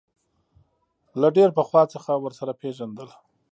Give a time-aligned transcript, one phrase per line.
[1.21, 3.09] له ډېر پخوا څخه ورسره پېژندل.